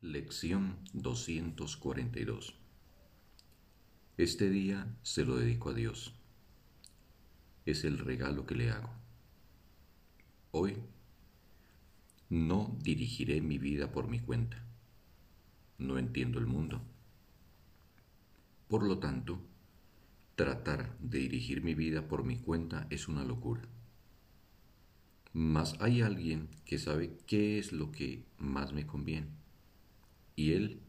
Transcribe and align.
Lección 0.00 0.76
242 0.92 2.54
Este 4.16 4.48
día 4.48 4.96
se 5.02 5.24
lo 5.24 5.34
dedico 5.34 5.70
a 5.70 5.74
Dios. 5.74 6.14
Es 7.66 7.82
el 7.82 7.98
regalo 7.98 8.46
que 8.46 8.54
le 8.54 8.70
hago. 8.70 8.90
Hoy 10.52 10.76
no 12.28 12.78
dirigiré 12.80 13.40
mi 13.40 13.58
vida 13.58 13.90
por 13.90 14.06
mi 14.06 14.20
cuenta. 14.20 14.64
No 15.78 15.98
entiendo 15.98 16.38
el 16.38 16.46
mundo. 16.46 16.80
Por 18.68 18.84
lo 18.84 19.00
tanto, 19.00 19.40
tratar 20.36 20.96
de 21.00 21.18
dirigir 21.18 21.60
mi 21.60 21.74
vida 21.74 22.06
por 22.06 22.22
mi 22.22 22.38
cuenta 22.38 22.86
es 22.90 23.08
una 23.08 23.24
locura. 23.24 23.62
Mas 25.32 25.74
hay 25.80 26.02
alguien 26.02 26.50
que 26.64 26.78
sabe 26.78 27.18
qué 27.26 27.58
es 27.58 27.72
lo 27.72 27.90
que 27.90 28.24
más 28.38 28.72
me 28.72 28.86
conviene 28.86 29.37
y 30.38 30.52
Él 30.52 30.80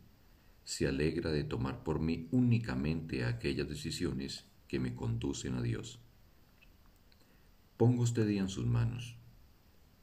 se 0.63 0.87
alegra 0.87 1.31
de 1.31 1.43
tomar 1.43 1.83
por 1.83 1.99
mí 1.99 2.27
únicamente 2.29 3.25
aquellas 3.25 3.67
decisiones 3.67 4.45
que 4.67 4.79
me 4.79 4.93
conducen 4.93 5.55
a 5.55 5.63
Dios. 5.63 5.99
Pongo 7.75 8.03
este 8.03 8.27
día 8.27 8.41
en 8.41 8.49
sus 8.49 8.67
manos, 8.67 9.15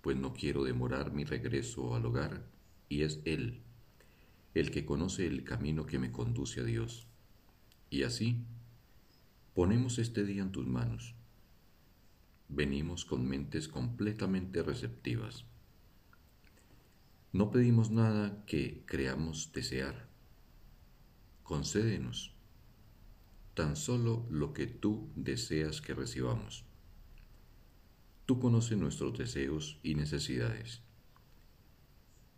pues 0.00 0.16
no 0.16 0.34
quiero 0.34 0.64
demorar 0.64 1.12
mi 1.12 1.22
regreso 1.22 1.94
al 1.94 2.06
hogar, 2.06 2.44
y 2.88 3.02
es 3.02 3.20
Él, 3.24 3.62
el 4.54 4.72
que 4.72 4.84
conoce 4.84 5.28
el 5.28 5.44
camino 5.44 5.86
que 5.86 6.00
me 6.00 6.10
conduce 6.10 6.62
a 6.62 6.64
Dios. 6.64 7.06
Y 7.88 8.02
así, 8.02 8.42
ponemos 9.54 10.00
este 10.00 10.24
día 10.24 10.42
en 10.42 10.50
tus 10.50 10.66
manos. 10.66 11.14
Venimos 12.48 13.04
con 13.04 13.28
mentes 13.28 13.68
completamente 13.68 14.64
receptivas 14.64 15.44
no 17.36 17.50
pedimos 17.50 17.90
nada 17.90 18.42
que 18.46 18.82
creamos 18.86 19.52
desear. 19.52 20.08
Concédenos 21.42 22.34
tan 23.52 23.76
solo 23.76 24.26
lo 24.30 24.54
que 24.54 24.66
tú 24.66 25.12
deseas 25.14 25.82
que 25.82 25.92
recibamos. 25.92 26.64
Tú 28.24 28.40
conoces 28.40 28.78
nuestros 28.78 29.18
deseos 29.18 29.78
y 29.82 29.96
necesidades 29.96 30.82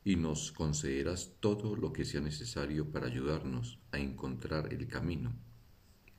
y 0.03 0.17
nos 0.17 0.51
concederás 0.51 1.37
todo 1.39 1.77
lo 1.77 1.93
que 1.93 2.05
sea 2.05 2.21
necesario 2.21 2.91
para 2.91 3.07
ayudarnos 3.07 3.79
a 3.93 3.99
encontrar 3.99 4.73
el 4.73 4.89
camino 4.89 5.33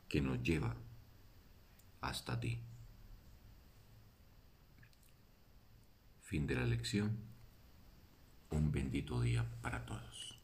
que 0.08 0.22
nos 0.22 0.42
lleva 0.42 0.78
hasta 2.00 2.40
ti. 2.40 2.62
Fin 6.22 6.48
de 6.48 6.56
la 6.56 6.66
lección 6.66 7.29
un 8.52 8.72
bendito 8.72 9.22
día 9.22 9.46
para 9.62 9.86
todos. 9.86 10.39